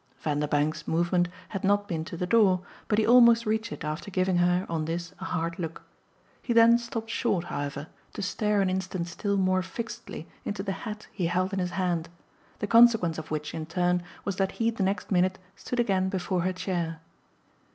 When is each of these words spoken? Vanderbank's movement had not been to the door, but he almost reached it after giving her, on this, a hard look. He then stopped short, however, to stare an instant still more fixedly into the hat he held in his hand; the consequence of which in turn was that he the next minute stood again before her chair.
Vanderbank's 0.19 0.87
movement 0.87 1.27
had 1.49 1.63
not 1.63 1.87
been 1.87 2.03
to 2.05 2.17
the 2.17 2.25
door, 2.25 2.61
but 2.87 2.97
he 2.97 3.05
almost 3.05 3.45
reached 3.45 3.71
it 3.71 3.83
after 3.83 4.09
giving 4.09 4.37
her, 4.37 4.65
on 4.67 4.85
this, 4.85 5.13
a 5.19 5.25
hard 5.25 5.59
look. 5.59 5.83
He 6.41 6.53
then 6.53 6.79
stopped 6.79 7.11
short, 7.11 7.43
however, 7.43 7.85
to 8.13 8.23
stare 8.23 8.61
an 8.61 8.69
instant 8.71 9.07
still 9.07 9.37
more 9.37 9.61
fixedly 9.61 10.27
into 10.43 10.63
the 10.63 10.71
hat 10.89 11.05
he 11.11 11.27
held 11.27 11.53
in 11.53 11.59
his 11.59 11.69
hand; 11.77 12.09
the 12.57 12.65
consequence 12.65 13.19
of 13.19 13.29
which 13.29 13.53
in 13.53 13.67
turn 13.67 14.01
was 14.25 14.37
that 14.37 14.53
he 14.53 14.71
the 14.71 14.81
next 14.81 15.11
minute 15.11 15.37
stood 15.55 15.79
again 15.79 16.09
before 16.09 16.41
her 16.41 16.53
chair. 16.53 16.99